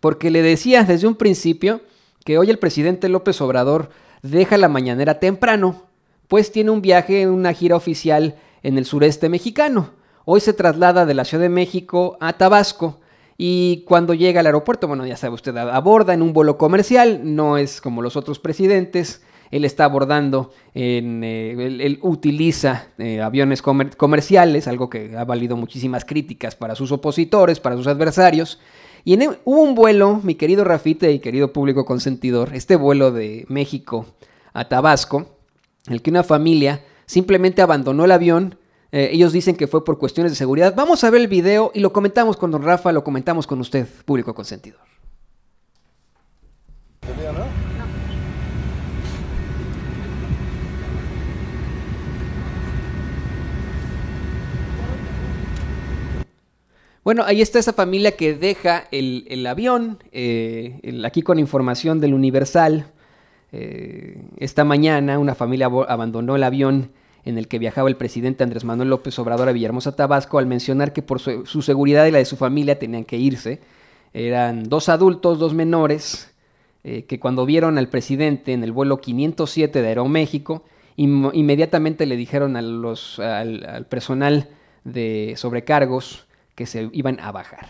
[0.00, 1.82] porque le decía desde un principio
[2.24, 3.90] que hoy el presidente López Obrador
[4.22, 5.84] deja la mañanera temprano,
[6.28, 9.90] pues tiene un viaje, una gira oficial en el sureste mexicano.
[10.24, 13.00] Hoy se traslada de la Ciudad de México a Tabasco
[13.36, 17.58] y cuando llega al aeropuerto, bueno, ya sabe usted, aborda en un vuelo comercial, no
[17.58, 24.66] es como los otros presidentes, él está abordando, en, eh, él, utiliza eh, aviones comerciales,
[24.66, 28.58] algo que ha valido muchísimas críticas para sus opositores, para sus adversarios.
[29.04, 33.44] Y en, hubo un vuelo, mi querido Rafite y querido público consentidor, este vuelo de
[33.48, 34.06] México
[34.52, 35.26] a Tabasco,
[35.86, 38.58] en el que una familia simplemente abandonó el avión.
[38.92, 40.74] Eh, ellos dicen que fue por cuestiones de seguridad.
[40.76, 43.86] Vamos a ver el video y lo comentamos con don Rafa, lo comentamos con usted,
[44.04, 44.80] público consentidor.
[57.04, 62.86] Bueno, ahí está esa familia que deja el, avión, eh, aquí con información del Universal.
[63.50, 66.92] Eh, esta mañana una familia abandonó el avión
[67.24, 70.92] en el que viajaba el presidente Andrés Manuel López Obrador a Villahermosa, Tabasco, al mencionar
[70.92, 73.58] que por su, seguridad y la de su familia tenían que irse.
[74.14, 76.32] Eran dos adultos, dos menores,
[76.84, 80.62] eh, que cuando vieron al presidente en el vuelo 507 de Aeroméxico,
[80.96, 84.50] inmediatamente le dijeron a los, al personal
[84.84, 87.68] de sobrecargos, que se iban a bajar.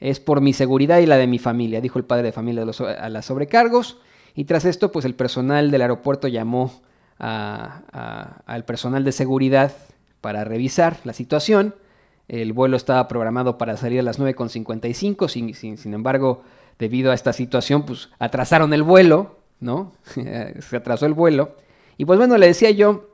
[0.00, 3.08] Es por mi seguridad y la de mi familia, dijo el padre de familia a
[3.08, 3.98] las sobrecargos.
[4.34, 6.80] Y tras esto, pues el personal del aeropuerto llamó
[7.18, 9.72] al personal de seguridad
[10.20, 11.74] para revisar la situación.
[12.28, 16.44] El vuelo estaba programado para salir a las 9.55, sin, sin, sin embargo,
[16.78, 19.92] debido a esta situación, pues atrasaron el vuelo, ¿no?
[20.60, 21.56] Se atrasó el vuelo.
[21.98, 23.09] Y pues bueno, le decía yo,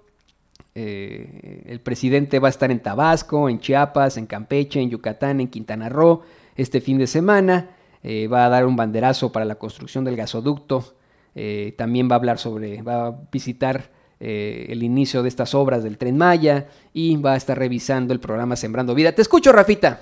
[0.79, 5.49] eh, el presidente va a estar en Tabasco, en Chiapas, en Campeche, en Yucatán, en
[5.49, 6.23] Quintana Roo
[6.55, 7.71] este fin de semana.
[8.03, 10.95] Eh, va a dar un banderazo para la construcción del gasoducto.
[11.35, 15.99] Eh, también va a hablar sobre, va a visitar el inicio de estas obras del
[15.99, 19.13] tren Maya y va a estar revisando el programa Sembrando Vida.
[19.13, 20.01] Te escucho, Rafita.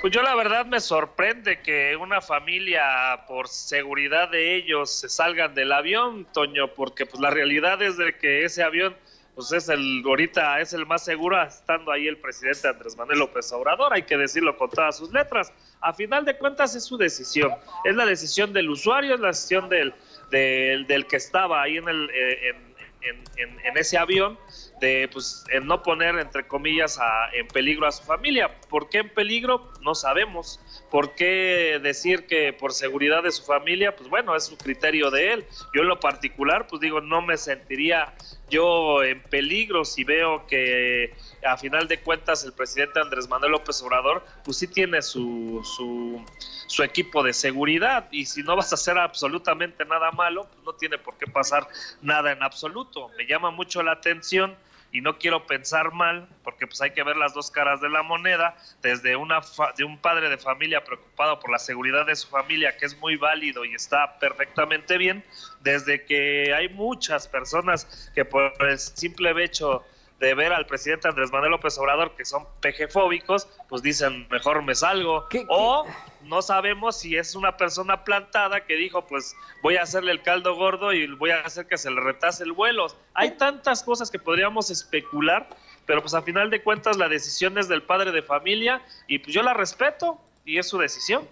[0.00, 2.82] Pues yo la verdad me sorprende que una familia,
[3.28, 8.16] por seguridad de ellos, se salgan del avión, Toño, porque pues la realidad es de
[8.16, 8.94] que ese avión
[9.40, 13.50] pues es el ahorita es el más seguro estando ahí el presidente Andrés Manuel López
[13.52, 15.50] Obrador, hay que decirlo con todas sus letras.
[15.80, 17.50] A final de cuentas es su decisión,
[17.84, 19.94] es la decisión del usuario, es la decisión del,
[20.30, 22.54] del, que estaba ahí en, el, eh,
[23.00, 24.38] en, ese avión
[24.80, 26.98] de pues en no poner entre comillas
[27.32, 28.60] en peligro a su familia.
[28.68, 29.72] ¿Por qué en peligro?
[29.80, 30.60] No sabemos.
[30.90, 33.96] ¿Por qué decir que por seguridad de su familia?
[33.96, 35.46] Pues bueno, es su criterio de él.
[35.74, 38.12] Yo en lo particular, pues digo, no me sentiría
[38.50, 41.14] yo en peligro si veo que
[41.46, 46.22] a final de cuentas el presidente Andrés Manuel López Obrador pues sí tiene su, su,
[46.66, 50.74] su equipo de seguridad y si no vas a hacer absolutamente nada malo pues no
[50.74, 51.66] tiene por qué pasar
[52.02, 53.08] nada en absoluto.
[53.16, 54.56] Me llama mucho la atención
[54.92, 58.02] y no quiero pensar mal, porque pues hay que ver las dos caras de la
[58.02, 59.40] moneda, desde una
[59.76, 63.16] de un padre de familia preocupado por la seguridad de su familia, que es muy
[63.16, 65.24] válido y está perfectamente bien,
[65.60, 69.84] desde que hay muchas personas que por el simple hecho
[70.20, 74.74] de ver al presidente Andrés Manuel López Obrador que son pejefóbicos, pues dicen mejor me
[74.74, 75.26] salgo.
[75.48, 75.86] O
[76.26, 80.54] no sabemos si es una persona plantada que dijo pues voy a hacerle el caldo
[80.54, 82.86] gordo y voy a hacer que se le retase el vuelo.
[83.14, 85.48] Hay tantas cosas que podríamos especular,
[85.86, 89.34] pero pues a final de cuentas la decisión es del padre de familia y pues
[89.34, 91.26] yo la respeto y es su decisión.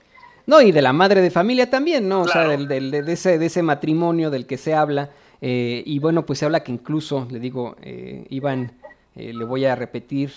[0.47, 2.23] No, y de la madre de familia también, ¿no?
[2.23, 5.11] O sea, del, de, ese, de ese matrimonio del que se habla.
[5.41, 8.73] Eh, y bueno, pues se habla que incluso, le digo, eh, iban,
[9.15, 10.33] eh, le voy a repetir,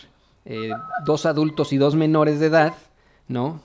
[1.06, 2.74] dos adultos y dos menores de edad,
[3.28, 3.62] ¿no?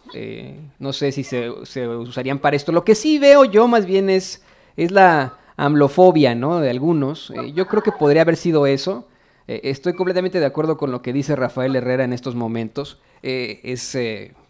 [0.79, 2.71] no sé si se, usarían para esto.
[2.71, 4.45] Lo que sí veo yo más bien es,
[4.77, 6.61] es la amlofobia, ¿no?
[6.61, 7.33] De algunos.
[7.55, 9.09] yo creo que podría haber sido eso.
[9.47, 13.01] estoy completamente de acuerdo con lo que dice Rafael Herrera en estos momentos.
[13.23, 13.97] es,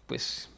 [0.08, 0.50] pues,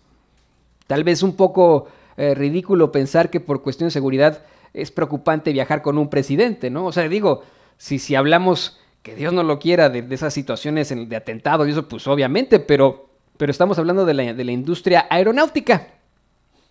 [0.87, 4.43] tal vez un poco ridículo pensar que por cuestión de seguridad
[4.75, 6.87] es preocupante viajar con un presidente, ¿no?
[6.87, 7.43] O sea, digo,
[7.77, 11.89] si, si hablamos que Dios no lo quiera de, esas situaciones de atentado y eso,
[11.89, 15.89] pues obviamente, pero, pero estamos hablando de la, de la industria aeronáutica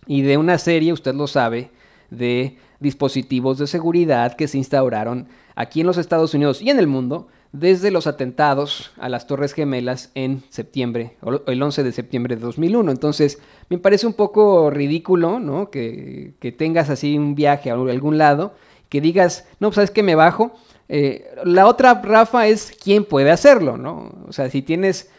[0.06, 1.70] y de una serie, usted lo sabe,
[2.10, 6.86] de dispositivos de seguridad que se instauraron aquí en los Estados Unidos y en el
[6.86, 11.16] mundo desde los atentados a las Torres Gemelas en septiembre,
[11.46, 12.90] el 11 de septiembre de 2001.
[12.90, 15.70] Entonces, me parece un poco ridículo, ¿no?
[15.70, 18.52] Que, tengas así un viaje a algún lado,
[18.88, 20.52] que digas, no, pues sabes que me bajo.
[20.88, 24.12] Eh, la otra, Rafa, es quién puede hacerlo, ¿no?
[24.26, 25.10] O sea, si tienes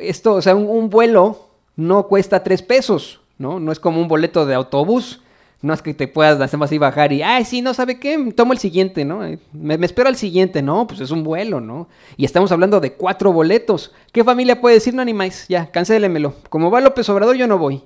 [0.00, 3.58] esto, o sea, un, vuelo no cuesta tres pesos, ¿no?
[3.58, 5.22] No es como un boleto de autobús.
[5.62, 8.32] No es que te puedas nada así bajar y, ay, sí, no, ¿sabe qué?
[8.36, 9.20] Tomo el siguiente, ¿no?
[9.52, 11.88] Me, me, espero al siguiente, no, pues es un vuelo, ¿no?
[12.16, 13.94] Y estamos hablando de cuatro boletos.
[14.12, 15.46] ¿Qué familia puede decir, no animáis?
[15.48, 16.34] Ya, cancélemelo.
[16.48, 17.82] Como va López Obrador, yo no voy.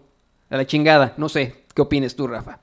[0.48, 1.64] A la chingada, no sé.
[1.74, 2.60] ¿Qué opines tú, Rafa?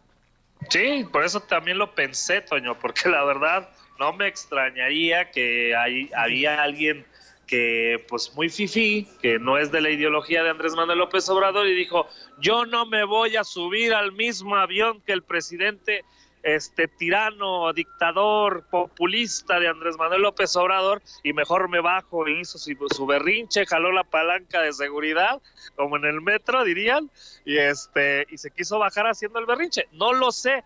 [0.70, 3.70] Sí, por eso también lo pensé, Toño, porque la verdad
[4.00, 7.06] no me extrañaría que hay, había alguien
[7.48, 11.68] que pues muy fifi, que no es de la ideología de Andrés Manuel López Obrador
[11.68, 12.08] y dijo,
[12.40, 16.04] yo no me voy a subir al mismo avión que el presidente
[16.44, 22.58] este tirano, dictador, populista de Andrés Manuel López Obrador y mejor me bajo y hizo
[22.58, 25.42] su, su, berrinche, jaló la palanca de seguridad,
[25.76, 27.10] como en el metro dirían,
[27.46, 29.88] y este y se quiso bajar haciendo el berrinche.
[29.94, 30.64] No lo sé,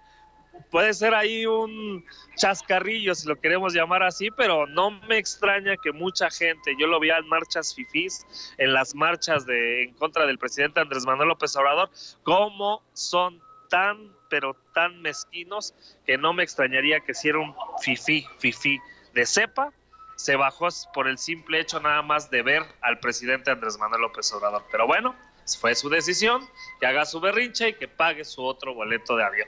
[0.69, 2.05] puede ser ahí un
[2.35, 6.99] chascarrillo, si lo queremos llamar así, pero no me extraña que mucha gente, yo lo
[6.99, 8.25] vi en marchas fifís,
[8.57, 11.89] en las marchas de en contra del presidente Andrés Manuel López Obrador,
[12.23, 15.73] cómo son tan, pero tan mezquinos
[16.05, 18.79] que no me extrañaría que si era un fifí, fifí
[19.13, 19.73] de cepa,
[20.15, 24.31] se bajó por el simple hecho nada más de ver al presidente Andrés Manuel López
[24.33, 24.63] Obrador.
[24.71, 25.15] Pero bueno,
[25.59, 26.41] fue su decisión,
[26.79, 29.47] que haga su berrinche y que pague su otro boleto de avión.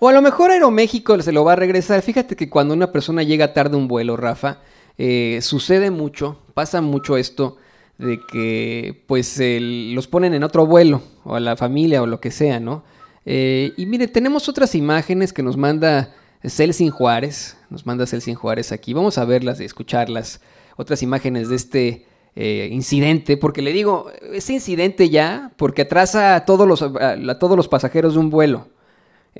[0.00, 2.02] O a lo mejor Aeroméxico se lo va a regresar.
[2.02, 4.58] Fíjate que cuando una persona llega tarde a un vuelo, Rafa,
[4.96, 7.56] eh, sucede mucho, pasa mucho esto
[7.98, 12.30] de que pues los ponen en otro vuelo, o a la familia o lo que
[12.30, 12.84] sea, ¿no?
[13.26, 18.70] Eh, y mire, tenemos otras imágenes que nos manda Celsin Juárez, nos manda Celsin Juárez
[18.70, 18.94] aquí.
[18.94, 20.40] Vamos a verlas y escucharlas.
[20.76, 22.06] Otras imágenes de este
[22.36, 27.56] eh, incidente, porque le digo, ese incidente ya, porque atrasa a todos los, a todos
[27.56, 28.68] los pasajeros de un vuelo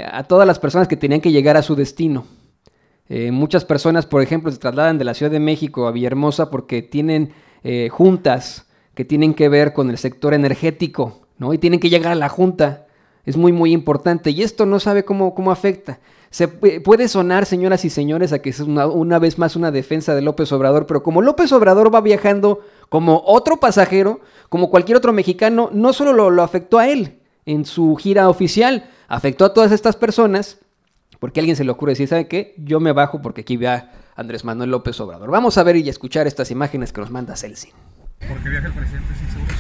[0.04, 2.24] a todas las personas que tenían que llegar a su destino.
[3.08, 6.82] Eh, muchas personas, por ejemplo, se trasladan de la Ciudad de México a Villahermosa porque
[6.82, 7.32] tienen
[7.64, 11.54] eh, juntas que tienen que ver con el sector energético, ¿no?
[11.54, 12.86] Y tienen que llegar a la junta.
[13.24, 14.30] Es muy, muy importante.
[14.30, 16.00] Y esto no sabe cómo, cómo afecta.
[16.30, 20.14] Se puede sonar, señoras y señores, a que es una, una vez más una defensa
[20.14, 22.60] de López Obrador, pero como López Obrador va viajando
[22.90, 24.20] como otro pasajero,
[24.50, 27.17] como cualquier otro mexicano, no solo lo, lo afectó a él
[27.48, 30.58] en su gira oficial, afectó a todas estas personas,
[31.18, 32.54] porque alguien se le ocurre decir, ¿sabe qué?
[32.58, 35.30] Yo me bajo porque aquí va Andrés Manuel López Obrador.
[35.30, 37.72] Vamos a ver y escuchar estas imágenes que nos manda Celsin.
[38.18, 39.54] ¿Por qué viaja el presidente sin seguro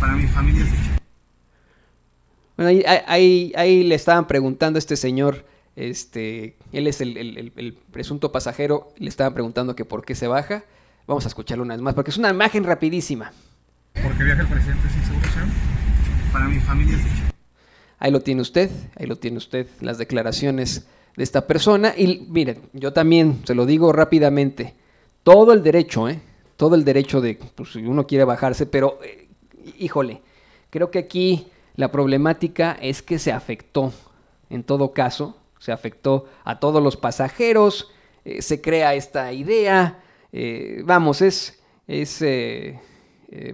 [0.00, 0.72] Para mi familia sí.
[2.56, 5.46] Bueno, ahí, ahí, ahí, le estaban preguntando a este señor,
[5.76, 10.26] este, él es el, el, el, presunto pasajero, le estaban preguntando que por qué se
[10.26, 10.64] baja.
[11.06, 13.30] Vamos a escucharlo una vez más, porque es una imagen rapidísima.
[13.94, 15.39] ¿Por qué viaja el presidente sin seguro
[16.32, 17.08] Para mi familia sí.
[17.98, 20.86] Ahí lo tiene usted, ahí lo tiene usted, las declaraciones
[21.16, 21.92] de esta persona.
[21.96, 24.74] Y miren, yo también se lo digo rápidamente,
[25.22, 26.20] todo el derecho, ¿eh?
[26.56, 29.28] Todo el derecho de, pues si uno quiere bajarse, pero, eh,
[29.78, 30.22] híjole,
[30.70, 33.92] creo que aquí la problemática es que se afectó,
[34.48, 37.90] en todo caso, se afectó a todos los pasajeros,
[38.24, 39.98] eh, se crea esta idea,
[40.32, 42.24] eh, vamos, es, es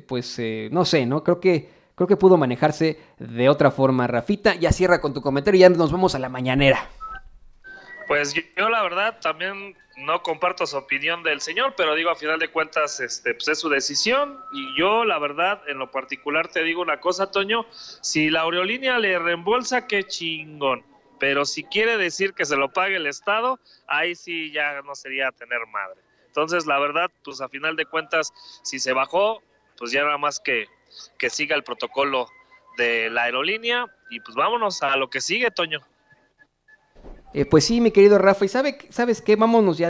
[0.07, 0.41] pues,
[0.71, 1.25] no sé, ¿no?
[1.25, 4.55] Creo que Creo que pudo manejarse de otra forma, Rafita.
[4.55, 6.91] Ya cierra con tu comentario y ya nos vamos a la mañanera.
[8.07, 12.39] Pues yo, la verdad también no comparto su opinión del señor, pero digo a final
[12.39, 16.63] de cuentas este pues es su decisión y yo la verdad en lo particular te
[16.63, 20.85] digo una cosa, Toño, si la aerolínea le reembolsa qué chingón,
[21.19, 25.33] pero si quiere decir que se lo pague el Estado, ahí sí ya no sería
[25.33, 26.01] tener madre.
[26.27, 29.43] Entonces, la verdad, pues a final de cuentas si se bajó,
[29.79, 30.67] pues ya nada más que
[31.19, 32.29] que siga el protocolo
[32.77, 35.81] de la aerolínea y pues vámonos a lo que sigue, Toño.
[37.35, 39.37] Eh, pues sí, mi querido Rafa, y sabe, ¿sabes qué?
[39.37, 39.85] Vámonos ya